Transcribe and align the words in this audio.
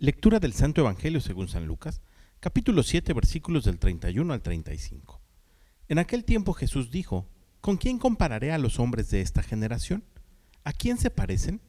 Lectura 0.00 0.38
del 0.38 0.52
Santo 0.52 0.80
Evangelio 0.80 1.20
según 1.20 1.48
San 1.48 1.66
Lucas, 1.66 2.00
capítulo 2.38 2.84
7, 2.84 3.12
versículos 3.14 3.64
del 3.64 3.80
31 3.80 4.32
al 4.32 4.42
35. 4.42 5.20
En 5.88 5.98
aquel 5.98 6.24
tiempo 6.24 6.52
Jesús 6.52 6.92
dijo, 6.92 7.26
¿Con 7.60 7.78
quién 7.78 7.98
compararé 7.98 8.52
a 8.52 8.58
los 8.58 8.78
hombres 8.78 9.10
de 9.10 9.22
esta 9.22 9.42
generación? 9.42 10.04
¿A 10.62 10.72
quién 10.72 10.98
se 10.98 11.10
parecen? 11.10 11.60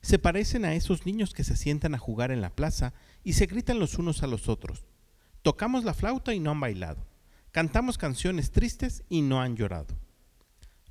Se 0.00 0.18
parecen 0.18 0.64
a 0.64 0.74
esos 0.74 1.04
niños 1.04 1.34
que 1.34 1.44
se 1.44 1.56
sientan 1.56 1.94
a 1.94 1.98
jugar 1.98 2.30
en 2.30 2.40
la 2.40 2.48
plaza 2.48 2.94
y 3.22 3.34
se 3.34 3.44
gritan 3.44 3.78
los 3.78 3.98
unos 3.98 4.22
a 4.22 4.28
los 4.28 4.48
otros. 4.48 4.86
Tocamos 5.42 5.84
la 5.84 5.92
flauta 5.92 6.32
y 6.32 6.40
no 6.40 6.52
han 6.52 6.60
bailado. 6.60 7.06
Cantamos 7.50 7.98
canciones 7.98 8.50
tristes 8.50 9.04
y 9.10 9.20
no 9.20 9.42
han 9.42 9.56
llorado. 9.56 9.94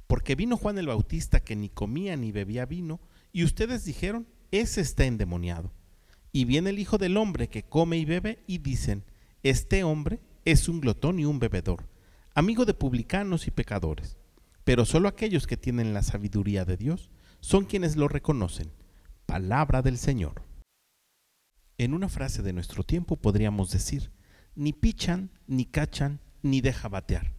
Porque 0.05 0.35
vino 0.35 0.57
Juan 0.57 0.77
el 0.77 0.85
Bautista 0.85 1.39
que 1.39 1.55
ni 1.55 1.69
comía 1.69 2.15
ni 2.17 2.31
bebía 2.31 2.67
vino, 2.67 3.01
y 3.31 3.43
ustedes 3.43 3.83
dijeron, 3.83 4.27
ese 4.51 4.81
está 4.81 5.05
endemoniado. 5.05 5.71
Y 6.35 6.45
viene 6.45 6.71
el 6.71 6.79
Hijo 6.79 6.97
del 6.97 7.15
Hombre 7.15 7.47
que 7.47 7.61
come 7.61 7.97
y 7.97 8.05
bebe 8.05 8.43
y 8.47 8.57
dicen, 8.57 9.03
este 9.43 9.83
hombre 9.83 10.19
es 10.45 10.67
un 10.67 10.81
glotón 10.81 11.19
y 11.19 11.25
un 11.25 11.37
bebedor, 11.37 11.87
amigo 12.33 12.65
de 12.65 12.73
publicanos 12.73 13.45
y 13.45 13.51
pecadores. 13.51 14.17
Pero 14.63 14.83
solo 14.83 15.07
aquellos 15.07 15.45
que 15.45 15.57
tienen 15.57 15.93
la 15.93 16.01
sabiduría 16.01 16.65
de 16.65 16.75
Dios 16.75 17.11
son 17.39 17.65
quienes 17.65 17.97
lo 17.97 18.07
reconocen. 18.07 18.71
Palabra 19.27 19.83
del 19.83 19.99
Señor. 19.99 20.41
En 21.77 21.93
una 21.93 22.09
frase 22.09 22.41
de 22.41 22.53
nuestro 22.53 22.83
tiempo 22.83 23.15
podríamos 23.15 23.71
decir, 23.71 24.09
ni 24.55 24.73
pichan, 24.73 25.29
ni 25.45 25.65
cachan, 25.65 26.19
ni 26.41 26.61
deja 26.61 26.87
batear. 26.89 27.31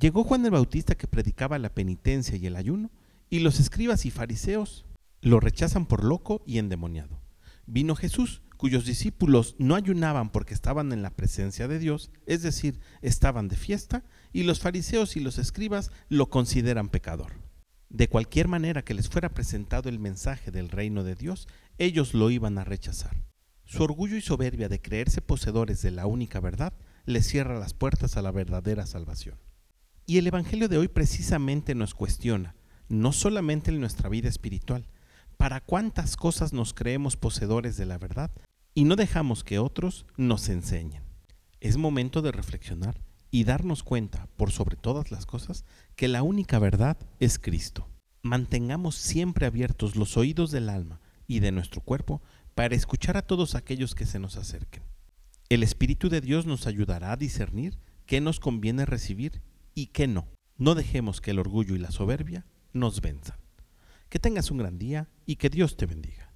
Llegó 0.00 0.24
Juan 0.24 0.44
el 0.46 0.52
Bautista 0.52 0.94
que 0.94 1.06
predicaba 1.06 1.58
la 1.58 1.74
penitencia 1.74 2.36
y 2.36 2.46
el 2.46 2.56
ayuno, 2.56 2.90
y 3.28 3.40
los 3.40 3.60
escribas 3.60 4.06
y 4.06 4.10
fariseos 4.10 4.86
lo 5.20 5.38
rechazan 5.38 5.84
por 5.84 6.02
loco 6.02 6.42
y 6.46 6.56
endemoniado. 6.56 7.20
Vino 7.70 7.94
Jesús, 7.94 8.40
cuyos 8.56 8.86
discípulos 8.86 9.54
no 9.58 9.74
ayunaban 9.74 10.30
porque 10.30 10.54
estaban 10.54 10.90
en 10.90 11.02
la 11.02 11.10
presencia 11.10 11.68
de 11.68 11.78
Dios, 11.78 12.10
es 12.24 12.40
decir, 12.40 12.80
estaban 13.02 13.46
de 13.48 13.56
fiesta, 13.56 14.04
y 14.32 14.44
los 14.44 14.60
fariseos 14.60 15.16
y 15.16 15.20
los 15.20 15.36
escribas 15.36 15.92
lo 16.08 16.30
consideran 16.30 16.88
pecador. 16.88 17.32
De 17.90 18.08
cualquier 18.08 18.48
manera 18.48 18.82
que 18.82 18.94
les 18.94 19.10
fuera 19.10 19.34
presentado 19.34 19.90
el 19.90 19.98
mensaje 19.98 20.50
del 20.50 20.70
reino 20.70 21.04
de 21.04 21.14
Dios, 21.14 21.46
ellos 21.76 22.14
lo 22.14 22.30
iban 22.30 22.56
a 22.56 22.64
rechazar. 22.64 23.22
Su 23.66 23.82
orgullo 23.82 24.16
y 24.16 24.22
soberbia 24.22 24.70
de 24.70 24.80
creerse 24.80 25.20
poseedores 25.20 25.82
de 25.82 25.90
la 25.90 26.06
única 26.06 26.40
verdad 26.40 26.72
les 27.04 27.26
cierra 27.26 27.58
las 27.58 27.74
puertas 27.74 28.16
a 28.16 28.22
la 28.22 28.30
verdadera 28.30 28.86
salvación. 28.86 29.36
Y 30.06 30.16
el 30.16 30.26
Evangelio 30.26 30.68
de 30.68 30.78
hoy 30.78 30.88
precisamente 30.88 31.74
nos 31.74 31.94
cuestiona, 31.94 32.56
no 32.88 33.12
solamente 33.12 33.70
en 33.70 33.80
nuestra 33.80 34.08
vida 34.08 34.30
espiritual, 34.30 34.88
para 35.38 35.60
cuántas 35.60 36.16
cosas 36.16 36.52
nos 36.52 36.74
creemos 36.74 37.16
poseedores 37.16 37.76
de 37.76 37.86
la 37.86 37.96
verdad 37.96 38.30
y 38.74 38.84
no 38.84 38.96
dejamos 38.96 39.44
que 39.44 39.58
otros 39.58 40.04
nos 40.16 40.48
enseñen. 40.48 41.04
Es 41.60 41.76
momento 41.76 42.22
de 42.22 42.32
reflexionar 42.32 43.00
y 43.30 43.44
darnos 43.44 43.82
cuenta, 43.82 44.28
por 44.36 44.50
sobre 44.50 44.76
todas 44.76 45.10
las 45.10 45.26
cosas, 45.26 45.64
que 45.96 46.08
la 46.08 46.22
única 46.22 46.58
verdad 46.58 46.98
es 47.20 47.38
Cristo. 47.38 47.88
Mantengamos 48.22 48.96
siempre 48.96 49.46
abiertos 49.46 49.96
los 49.96 50.16
oídos 50.16 50.50
del 50.50 50.68
alma 50.68 51.00
y 51.26 51.40
de 51.40 51.52
nuestro 51.52 51.80
cuerpo 51.80 52.20
para 52.54 52.74
escuchar 52.74 53.16
a 53.16 53.22
todos 53.22 53.54
aquellos 53.54 53.94
que 53.94 54.06
se 54.06 54.18
nos 54.18 54.36
acerquen. 54.36 54.82
El 55.48 55.62
Espíritu 55.62 56.08
de 56.08 56.20
Dios 56.20 56.46
nos 56.46 56.66
ayudará 56.66 57.12
a 57.12 57.16
discernir 57.16 57.78
qué 58.06 58.20
nos 58.20 58.40
conviene 58.40 58.86
recibir 58.86 59.40
y 59.74 59.86
qué 59.86 60.08
no. 60.08 60.26
No 60.56 60.74
dejemos 60.74 61.20
que 61.20 61.30
el 61.30 61.38
orgullo 61.38 61.76
y 61.76 61.78
la 61.78 61.92
soberbia 61.92 62.44
nos 62.72 63.00
venzan. 63.00 63.36
Que 64.08 64.18
tengas 64.18 64.50
un 64.50 64.58
gran 64.58 64.78
día 64.78 65.08
y 65.26 65.36
que 65.36 65.50
Dios 65.50 65.76
te 65.76 65.86
bendiga. 65.86 66.27